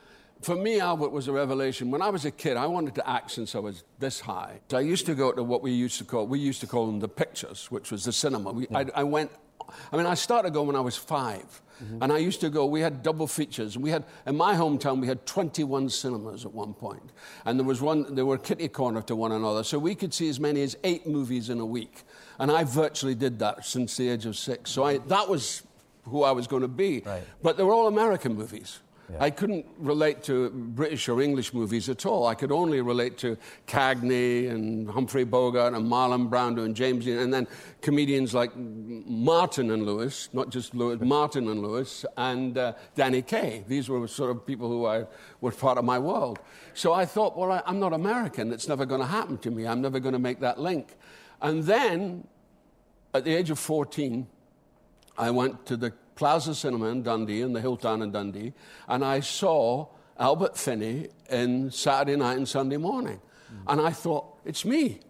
[0.42, 1.90] for me, Albert was a revelation.
[1.90, 4.60] When I was a kid, I wanted to act since I was this high.
[4.70, 6.86] So I used to go to what we used to call, we used to call
[6.86, 8.52] them the pictures, which was the cinema.
[8.52, 9.30] We, I, I went,
[9.92, 10.96] I mean, I started going when I was
[11.80, 13.76] 5 And I used to go, we had double features.
[13.76, 17.10] We had, in my hometown, we had 21 cinemas at one point.
[17.44, 19.64] And there was one, they were kitty corner to one another.
[19.64, 22.04] So we could see as many as eight movies in a week.
[22.38, 24.70] And I virtually did that since the age of six.
[24.70, 25.62] So I, that was
[26.04, 27.00] who I was going to be.
[27.42, 28.80] But they were all American movies.
[29.18, 32.26] I couldn't relate to British or English movies at all.
[32.26, 37.18] I could only relate to Cagney and Humphrey Bogart and Marlon Brando and James Dean,
[37.18, 37.46] and then
[37.80, 43.64] comedians like Martin and Lewis, not just Lewis, Martin and Lewis, and uh, Danny Kaye.
[43.66, 45.06] These were sort of people who I,
[45.40, 46.38] were part of my world.
[46.74, 48.52] So I thought, well, I, I'm not American.
[48.52, 49.66] It's never going to happen to me.
[49.66, 50.96] I'm never going to make that link.
[51.42, 52.26] And then,
[53.14, 54.26] at the age of 14,
[55.16, 58.52] I went to the Plaza Cinema in Dundee, in the Hilltown in Dundee,
[58.88, 59.87] and I saw
[60.18, 63.18] Albert Finney in Saturday night and Sunday morning.
[63.66, 65.00] And I thought, it's me.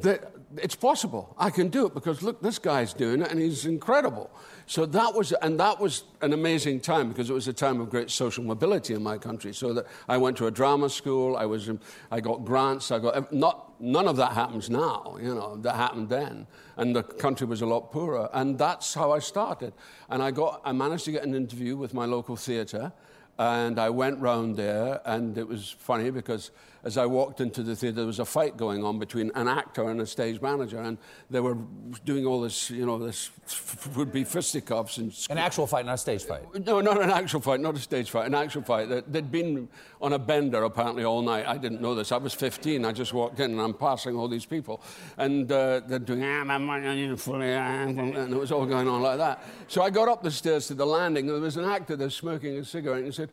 [0.00, 1.34] That it's possible.
[1.38, 4.30] I can do it because look, this guy's doing it and he's incredible.
[4.66, 7.90] So that was, and that was an amazing time because it was a time of
[7.90, 9.52] great social mobility in my country.
[9.52, 11.36] So that I went to a drama school.
[11.36, 11.70] I was,
[12.10, 12.90] I got grants.
[12.90, 15.16] I got not none of that happens now.
[15.20, 18.28] You know that happened then, and the country was a lot poorer.
[18.32, 19.72] And that's how I started.
[20.08, 22.92] And I got, I managed to get an interview with my local theatre.
[23.38, 26.50] And I went round there, and it was funny because
[26.84, 29.88] as I walked into the theatre, there was a fight going on between an actor
[29.88, 30.98] and a stage manager, and
[31.30, 31.56] they were
[32.04, 33.30] doing all this, you know, this
[33.96, 36.42] would-be fisticuffs and an actual fight, not a stage fight.
[36.66, 38.88] no, not an actual fight, not a stage fight, an actual fight.
[38.88, 39.68] They- They'd been
[40.00, 41.46] on a bender apparently all night.
[41.46, 42.10] I didn't know this.
[42.10, 42.84] I was 15.
[42.84, 44.82] I just walked in and I'm passing all these people.
[45.18, 49.02] And uh, they're doing, my money, you fully, ah," and it was all going on
[49.02, 49.44] like that.
[49.68, 52.10] So I got up the stairs to the landing and there was an actor there
[52.10, 53.30] smoking a cigarette and he said,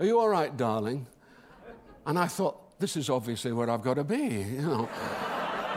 [0.00, 1.06] Are you all right, darling?
[2.06, 4.88] And I thought, this is obviously where I've got to be, you know.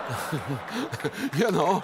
[1.37, 1.83] you know.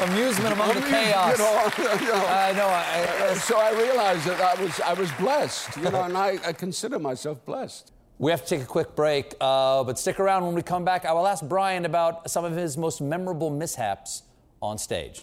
[0.00, 1.38] Amusement among the chaos.
[1.38, 2.26] You know, you know.
[2.26, 2.66] I know.
[2.66, 6.38] I, Uh, so I realized that I was, I was blessed, you know, and I,
[6.44, 7.92] I consider myself blessed.
[8.18, 11.04] We have to take a quick break, uh, but stick around when we come back.
[11.04, 14.24] I will ask Brian about some of his most memorable mishaps
[14.60, 15.22] on stage.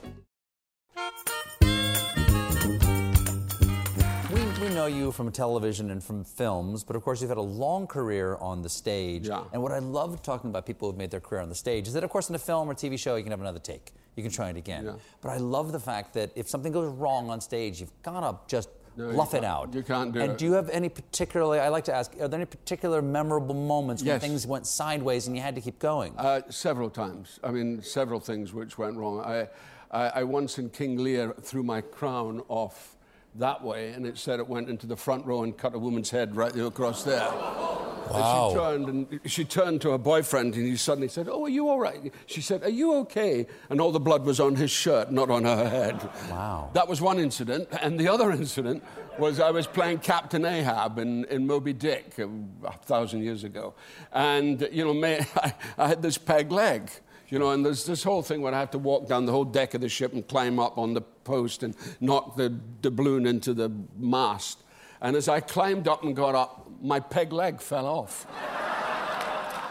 [4.73, 8.35] know you from television and from films, but of course you've had a long career
[8.37, 9.29] on the stage.
[9.53, 11.93] And what I love talking about people who've made their career on the stage is
[11.93, 13.91] that, of course, in a film or TV show, you can have another take.
[14.15, 14.93] You can try it again.
[15.21, 18.37] But I love the fact that if something goes wrong on stage, you've got to
[18.47, 19.73] just No, bluff it out.
[19.73, 20.37] you can't do and it.
[20.37, 24.01] do you have any particularly, I like to ask, are there any particular memorable moments
[24.03, 24.21] when Yes.
[24.21, 26.13] things went sideways and you had to keep going?
[26.17, 27.39] Uh, several times.
[27.43, 29.21] I mean, several things which went wrong.
[29.21, 29.47] I,
[29.91, 32.97] I, I once in King Lear threw my crown off
[33.35, 36.09] that way, and it said it went into the front row and cut a woman's
[36.09, 37.19] head right across there.
[37.19, 37.81] Wow.
[38.13, 41.49] And she turned and she turned to her boyfriend, and he suddenly said, "Oh, are
[41.49, 44.69] you all right?" She said, "Are you okay?" And all the blood was on his
[44.69, 46.09] shirt, not on her head.
[46.29, 46.71] Wow.
[46.73, 48.83] That was one incident, and the other incident
[49.17, 53.75] was I was playing Captain Ahab in, in Moby Dick a, thousand years ago,
[54.11, 56.91] and you know, I, I had this peg leg.
[57.31, 59.45] You know, and there's this whole thing where I have to walk down the whole
[59.45, 63.53] deck of the ship and climb up on the post and knock the doubloon into
[63.53, 64.59] the mast.
[65.01, 68.27] And as I climbed up and got up, my peg leg fell off.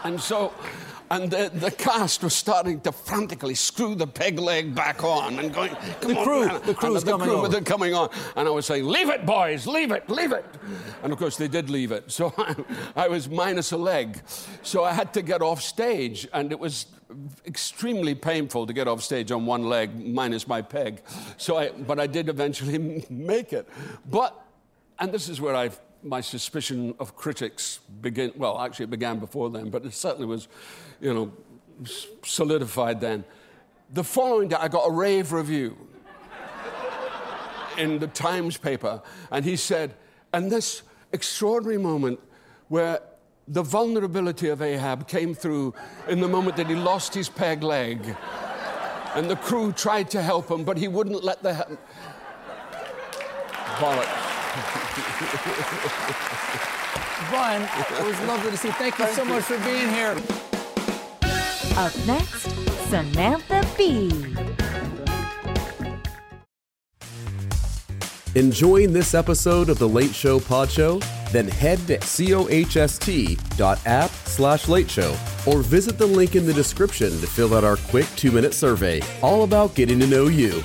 [0.03, 0.51] And so,
[1.11, 5.53] and the, the cast was starting to frantically screw the peg leg back on and
[5.53, 8.09] going, come The on, crew- man." the crew's and the coming crew were coming on.
[8.37, 10.45] And I was saying, leave it, boys, leave it, leave it.
[11.03, 12.09] And of course, they did leave it.
[12.09, 12.55] So I,
[12.95, 14.21] I was minus a leg.
[14.63, 16.85] So I had to get off stage, and it was
[17.45, 21.01] extremely painful to get off stage on one leg minus my peg.
[21.35, 23.67] So I, but I did eventually make it.
[24.09, 24.33] But
[24.97, 25.71] and this is where I
[26.03, 28.31] my suspicion of critics begin.
[28.35, 30.47] Well, actually, it began before then, but it certainly was,
[30.99, 31.31] you know,
[32.23, 33.23] solidified then.
[33.93, 35.77] The following day, I got a rave review
[37.77, 39.95] in the Times paper, and he said,
[40.33, 42.19] and this extraordinary moment
[42.69, 43.01] where
[43.47, 45.73] the vulnerability of Ahab came through
[46.07, 48.15] in the moment that he lost his peg leg.
[49.13, 51.53] And the crew tried to help him, but he wouldn't let the.
[51.53, 51.75] he-
[53.77, 54.30] Bollocks.
[57.29, 58.73] Brian, it was lovely to see you.
[58.73, 60.15] Thank you so much for being here.
[61.77, 62.49] Up next,
[62.89, 64.35] Samantha Bee.
[68.35, 70.99] Enjoying this episode of the Late Show Pod Show?
[71.31, 73.29] Then head to cohst.app
[74.09, 78.05] slash late show or visit the link in the description to fill out our quick
[78.17, 80.61] two minute survey, all about getting to know you.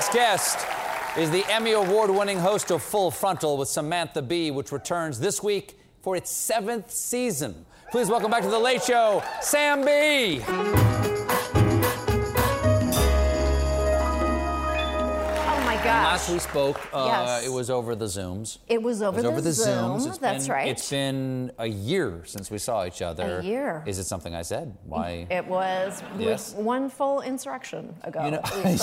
[0.00, 0.66] Next guest
[1.18, 5.42] is the Emmy Award winning host of Full Frontal with Samantha Bee, which returns this
[5.42, 7.66] week for its seventh season.
[7.92, 10.40] Please welcome back to The Late Show, Sam Bee.
[16.10, 17.46] Last we spoke, uh, Yes.
[17.46, 18.58] it was over the Zooms.
[18.66, 20.00] It was over, It was over the Zooms.
[20.00, 20.08] Zoom.
[20.10, 20.66] It's That's been- right.
[20.68, 23.38] It's been a year since we saw each other.
[23.38, 23.84] A year.
[23.86, 24.74] Is it something I said?
[24.86, 25.28] Why?
[25.30, 26.52] It was Yes.
[26.54, 28.24] one full insurrection ago.
[28.24, 28.40] You know,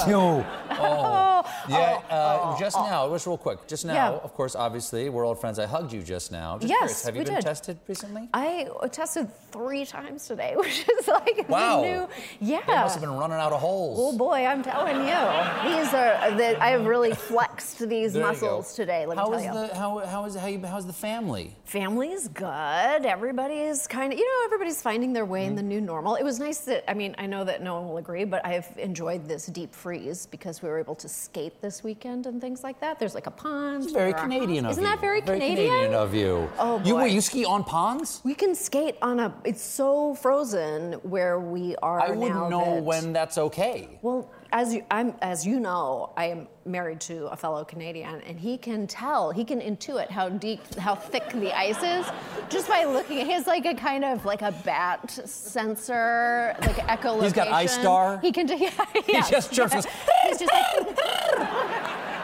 [0.08, 2.00] yo, oh, yeah.
[2.10, 2.86] oh, uh, oh, just oh.
[2.86, 3.68] now, just real quick.
[3.68, 4.10] Just now, Yeah.
[4.24, 5.60] of course, obviously, we're old friends.
[5.60, 6.58] I hugged you just now.
[6.60, 7.44] Just Yes, curious, have you we been did.
[7.44, 8.30] tested recently?
[8.34, 11.82] I tested three times today, which is like the Wow.
[11.82, 12.08] new.
[12.40, 12.62] Yeah.
[12.66, 13.98] They must have been running out of holes.
[14.02, 16.32] Oh boy, I'm telling you, these are.
[16.38, 19.06] The, I have really flexed these There muscles today.
[19.06, 19.68] Let How me is tell you.
[19.68, 21.56] the how how is how you, how's the family?
[21.66, 23.06] Family's good.
[23.06, 25.70] Everybody's kind of, you know, everybody's finding their way in the mm-hmm.
[25.70, 26.16] new normal.
[26.16, 28.68] It was nice that, I mean, I know that no one will agree, but I've
[28.78, 32.80] enjoyed this deep freeze because we were able to skate this weekend and things like
[32.80, 33.00] that.
[33.00, 33.84] There's like a pond.
[33.84, 34.90] It's very Canadian of Isn't you.
[34.90, 36.50] that very, Canadian of you.
[36.60, 37.04] Oh, You boy.
[37.04, 38.22] wait, you ski on ponds?
[38.24, 42.84] We can skate on a, it's so frozen where we are I wouldn't know that-
[42.84, 44.00] when that's okay.
[44.02, 48.40] Well, as you, I'm, as you know, I am married to a fellow Canadian, and
[48.40, 52.06] he can tell, he can intuit how deep, how thick the ice is,
[52.50, 53.26] just by looking.
[53.26, 57.24] He has like a kind of like a bat sensor, like echolocation.
[57.24, 58.22] He's got iStar?
[58.22, 58.58] He can do.
[58.58, 59.82] Yeah, yeah, just chirps, yeah.
[60.30, 60.98] He's just like.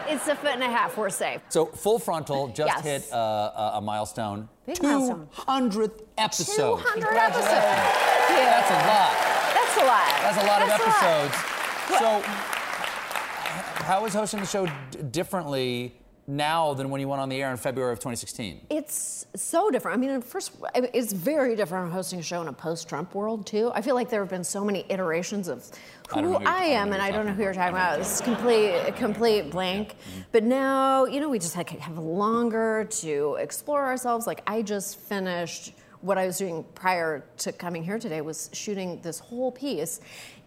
[0.08, 0.96] it's a foot and a half.
[0.96, 1.40] We're safe.
[1.48, 2.82] So full frontal just Yes.
[2.84, 4.48] hit uh, a, a milestone.
[4.66, 5.28] Big milestone.
[5.34, 6.78] 200th episode.
[6.80, 7.48] 200 episodes.
[7.48, 8.50] Yeah.
[8.50, 9.12] That's a lot.
[9.54, 10.08] That's a lot.
[10.22, 11.04] That's a lot of That's lot.
[11.04, 11.53] episodes.
[11.88, 12.20] So,
[13.84, 14.72] how is hosting the show d-
[15.10, 15.94] differently
[16.26, 18.66] now than when you went on the air in February of 2016?
[18.70, 19.98] It's so different.
[19.98, 23.70] I mean, first, it's very different hosting a show in a post-Trump world too.
[23.74, 25.70] I feel like there have been so many iterations of
[26.08, 28.00] who know who I I am, and I don't know who you're talking about.
[28.00, 29.90] It's complete, a complete blank.
[29.90, 30.20] Mm-hmm.
[30.32, 34.26] But now, you know, we just have longer to explore ourselves.
[34.26, 35.74] Like I just finished
[36.04, 40.00] what I was doing prior to coming here today was shooting this whole piece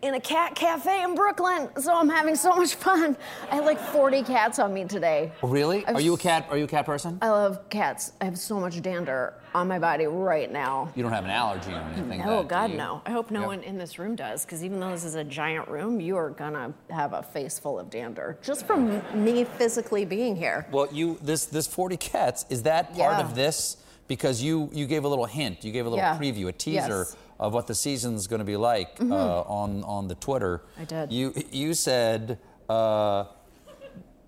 [0.03, 1.69] in a cat cafe in Brooklyn.
[1.79, 3.17] So I'm having so much fun.
[3.49, 5.31] I had like 40 cats on me today.
[5.41, 5.85] Really?
[5.85, 6.45] Are you a cat?
[6.49, 7.17] Are you a cat person?
[7.21, 8.11] I love cats.
[8.21, 10.91] I have so much dander on my body right now.
[10.95, 12.21] You don't have an allergy or anything?
[12.23, 13.01] Oh that, do God, no!
[13.07, 13.47] I hope no Yeah.
[13.47, 16.29] one in this room does, because even though this is a giant room, you are
[16.29, 20.67] gonna have a face full of dander just from me physically being here.
[20.71, 23.21] Well, you this this 40 cats is that part Yeah.
[23.21, 23.77] of this
[24.07, 26.17] because you you gave a little hint, you gave a little Yeah.
[26.17, 27.15] preview, a teaser Yes.
[27.39, 29.11] of what the season's going to be like Mhm.
[29.11, 30.63] uh, on on the Twitter.
[30.79, 31.11] I did.
[31.11, 32.39] You you said
[32.69, 33.25] uh,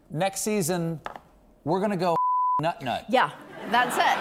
[0.09, 0.99] next season
[1.63, 2.15] we're going to go
[2.61, 3.05] nut nut.
[3.09, 3.31] Yeah,
[3.71, 4.17] that's it.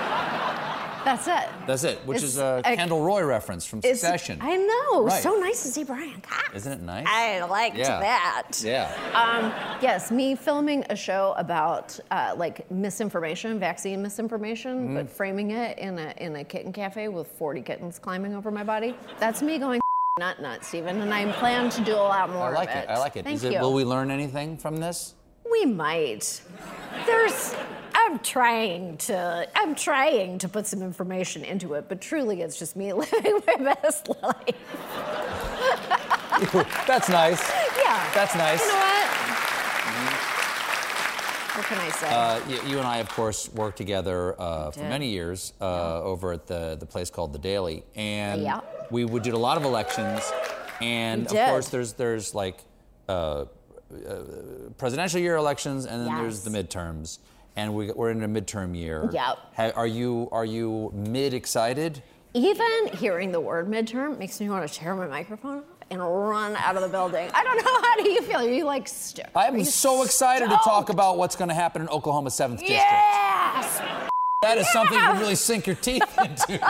[1.09, 1.49] That's it.
[1.67, 4.39] That's it, which It's- is a Kendall Roy reference from Succession.
[4.43, 5.05] I know.
[5.05, 5.23] Right.
[5.23, 6.51] So nice to see Brian Cox.
[6.55, 7.07] Isn't it nice?
[7.09, 7.99] I liked Yeah.
[7.99, 8.61] that.
[8.63, 8.91] Yeah.
[9.15, 9.51] Um,
[9.81, 14.95] yes, me filming a show about uh, like misinformation, vaccine misinformation, Mhm.
[14.97, 18.63] but framing it in a in a kitten cafe with 40 kittens climbing over my
[18.63, 18.95] body.
[19.19, 19.81] That's me going
[20.19, 22.89] nut nut, Stephen, and I plan to do a lot more I like of it.
[22.91, 23.25] I like it.
[23.25, 23.53] Thank Is you.
[23.53, 25.15] it will we learn anything from this?
[25.51, 26.43] We might.
[27.07, 27.55] There's.
[28.09, 29.47] I'm trying to.
[29.55, 33.75] I'm trying to put some information into it, but truly, it's just me living my
[33.75, 34.57] best life.
[36.87, 37.47] That's nice.
[37.77, 38.11] Yeah.
[38.15, 38.63] That's nice.
[38.65, 39.09] You know what?
[41.59, 42.09] What can I say?
[42.09, 46.33] Uh, you, you and I, of course, worked together uh, for many years uh, over
[46.33, 47.85] at the, the place called The Daily.
[47.95, 48.61] And Yeah.
[48.91, 50.23] we would do a lot of elections.
[50.81, 51.49] And We of did.
[51.51, 52.63] course, there's, there's like
[53.09, 53.47] uh, uh,
[54.79, 57.19] presidential year elections, and then there's the midterms.
[57.59, 59.11] And we, we're in a midterm year.
[59.13, 59.39] Yep.
[59.57, 62.01] Ha- are you are you mid excited?
[62.33, 66.55] Even hearing the word midterm makes me want to tear my microphone off and run
[66.55, 67.29] out of the building.
[67.35, 67.65] I don't know.
[67.83, 68.37] How do you feel?
[68.37, 71.89] Are you like st- I'm so excited to talk about what's going to happen in
[71.89, 72.71] Oklahoma 7th District.
[72.75, 73.81] Yes!
[74.43, 76.61] That is something you can really sink your teeth into.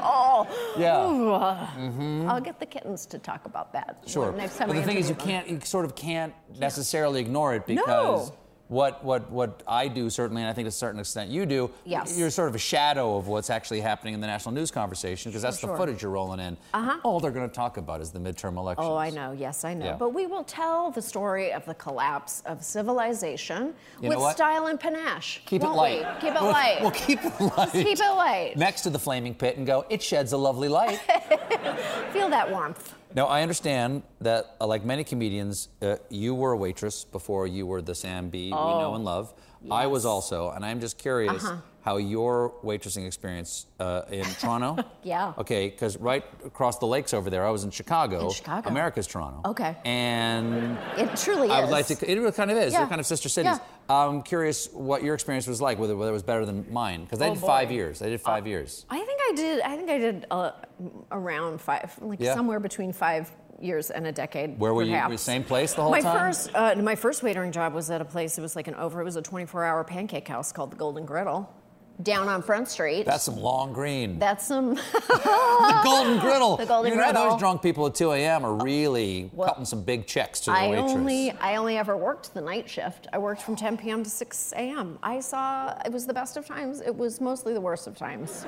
[0.00, 0.46] Oh.
[0.78, 1.04] Yeah.
[1.10, 1.90] Ooh.
[1.90, 2.26] Mhm.
[2.26, 3.98] I'll get the kittens to talk about that.
[4.06, 4.32] Sure.
[4.32, 5.26] Next time but the thing is, you them.
[5.26, 8.34] can't, you sort of can't necessarily ignore it because No.
[8.68, 11.70] What what what I do certainly, and I think to a certain extent you do.
[11.84, 12.16] Yes.
[12.18, 15.42] You're sort of a shadow of what's actually happening in the national news conversation because
[15.42, 16.56] that's Sure, the footage you're rolling in.
[16.74, 16.98] Uh-huh.
[17.02, 18.86] All they're going to talk about is the midterm elections.
[18.86, 19.32] Oh, I know.
[19.32, 19.86] Yes, I know.
[19.86, 19.96] Yeah.
[19.96, 24.78] But we will tell the story of the collapse of civilization You with style and
[24.78, 25.40] panache.
[25.46, 26.00] Keep it light.
[26.16, 26.20] We?
[26.28, 26.78] Keep it We'll- light.
[26.82, 27.72] We'll keep it light.
[27.72, 28.52] Just keep it light.
[28.56, 29.86] Next to the flaming pit and go.
[29.88, 30.98] It sheds a lovely light.
[32.12, 32.94] Feel that warmth.
[33.14, 37.66] Now, I understand that, uh, like many comedians, uh, you were a waitress before you
[37.66, 39.32] were the Sam Bee we Oh, know and love.
[39.70, 41.56] I was also, and I'm just curious Uh-huh.
[41.88, 44.76] How your waitressing experience uh, in Toronto.
[45.02, 45.32] Yeah.
[45.38, 48.26] Okay, because right across the lakes over there, I was in Chicago.
[48.26, 48.68] In Chicago.
[48.68, 49.40] America's Toronto.
[49.52, 49.74] Okay.
[49.86, 51.62] And It truly I is.
[51.62, 51.94] would like to.
[52.10, 52.72] It really kind of is.
[52.72, 52.80] Yeah.
[52.80, 53.52] They're kind of sister cities.
[53.58, 53.94] Yeah.
[54.04, 55.78] I'm curious what your experience was like.
[55.78, 58.02] Whether whether it was better than mine, because I Oh, did five years.
[58.02, 58.84] I did five years.
[58.90, 59.60] I think I did.
[59.62, 60.50] I think I did uh,
[61.10, 62.34] around five, like Yeah.
[62.34, 63.30] somewhere between five
[63.60, 64.58] years and a decade.
[64.58, 64.90] Where were you?
[64.92, 65.08] perhaps.
[65.08, 66.18] Were you same place the whole my time?
[66.18, 68.36] first, uh, my first waitering job was at a place.
[68.36, 69.00] It was like an over.
[69.00, 71.48] It was a 24-hour pancake house called the Golden Griddle,
[72.02, 73.04] down on Front Street.
[73.06, 74.18] That's some long green.
[74.18, 74.74] That's some.
[75.18, 76.56] the golden griddle.
[76.56, 77.30] The Golden you know Griddle.
[77.30, 78.44] those drunk people at 2 a.m.
[78.44, 80.92] are really cutting some big checks to the I waitress.
[80.92, 83.06] only I only ever worked the night shift.
[83.12, 84.04] I worked from 10 p.m.
[84.04, 84.98] to 6 a.m.
[85.02, 86.80] I saw it was the best of times.
[86.80, 88.44] It was mostly the worst of times.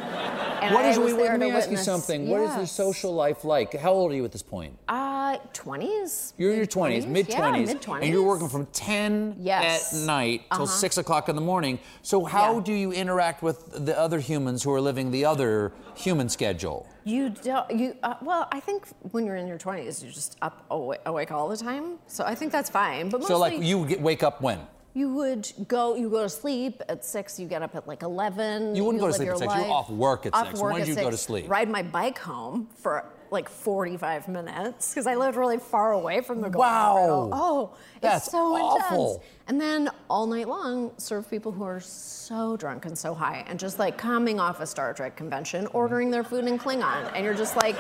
[0.61, 2.29] And what I is was there let me to ask you witness- something.
[2.29, 3.75] What is your social life like?
[3.75, 4.77] How old are you at this point?
[4.89, 6.33] Uh, 20s.
[6.39, 8.03] You're in your 20s, mid 20s, Yeah, mid 20s.
[8.03, 9.93] and you're working from 10 Yes.
[9.95, 10.67] at night till Uh-huh.
[10.73, 11.79] 6 o'clock in the morning.
[12.03, 16.29] So, how do you interact with the other humans who are living the other human
[16.29, 16.87] schedule?
[17.05, 17.71] You don't.
[17.71, 21.31] You uh, well, I think when you're in your 20s, you're just up awake, awake
[21.31, 21.99] all the time.
[22.07, 23.09] So I think that's fine.
[23.09, 24.61] But mostly, So, like, you get, wake up when?
[24.93, 25.95] You would go.
[25.95, 27.39] You go to sleep at six.
[27.39, 28.75] You get up at like eleven.
[28.75, 29.55] You wouldn't go to sleep at six.
[29.55, 30.61] You're off work at Off six.
[30.61, 31.49] work When did you go to sleep?
[31.49, 36.39] Ride my bike home for like 45 minutes because I lived really far away from
[36.41, 37.31] the Golden Wow.
[37.33, 37.71] Oh,
[38.01, 39.13] That's it's so awful.
[39.15, 39.27] intense.
[39.49, 43.59] And then all night long, serve people who are so drunk and so high and
[43.59, 47.35] just like coming off a Star Trek convention, ordering their food in Klingon, and you're
[47.35, 47.77] just like,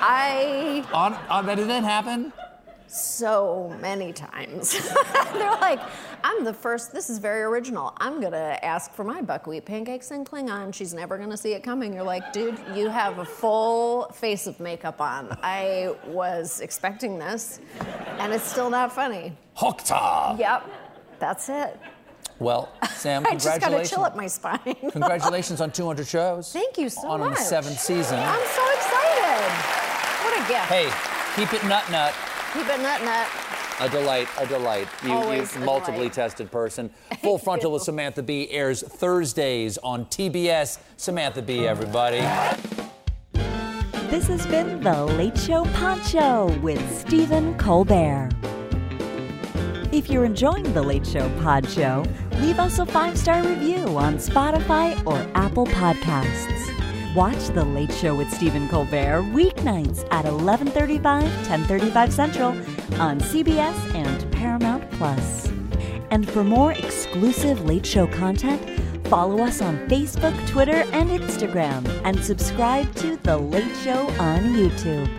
[0.00, 2.32] I On, on, that didn't happen?
[2.88, 4.72] So many times.
[5.32, 5.80] They're like,
[6.24, 7.92] I'm the first, this is very original.
[7.98, 10.74] I'm gonna ask for my buckwheat pancakes in Klingon.
[10.74, 11.92] She's never gonna see it coming.
[11.92, 15.36] You're like, dude, you have a full face of makeup on.
[15.42, 17.60] I was expecting this,
[18.18, 19.36] and it's still not funny.
[19.56, 20.38] Hokta!
[20.38, 20.64] Yep.
[21.18, 21.78] That's it.
[22.38, 23.90] Well, Sam, I just got congratulations.
[23.90, 24.60] chill up my spine.
[24.92, 26.52] Congratulations on 200 shows.
[26.52, 27.28] Thank you so on much.
[27.28, 28.18] On the seventh season.
[28.18, 29.52] I'm so excited.
[30.24, 30.66] What a gift.
[30.66, 30.90] Hey,
[31.36, 32.14] keep it nut nut.
[32.54, 33.26] Keep it nut nut.
[33.80, 34.88] A delight, a delight.
[35.04, 36.12] You, Always you a multiply delight.
[36.14, 36.90] tested person.
[37.22, 40.78] Full Frontal with Samantha Bee airs Thursdays on TBS.
[40.96, 42.18] Samantha Bee, everybody.
[44.08, 48.30] This has been The Late Show Pod Show with Stephen Colbert.
[49.92, 52.04] If you're enjoying The Late Show Pod Show,
[52.40, 56.57] leave us a five star review on Spotify or Apple Podcasts.
[57.18, 62.50] Watch The Late Show with Stephen Colbert weeknights at 11:35, 10:35 Central
[63.00, 65.50] on CBS and Paramount Plus.
[66.12, 68.62] And for more exclusive Late Show content,
[69.08, 75.10] follow us on Facebook, Twitter, and Instagram, and subscribe to The Late Show on YouTube.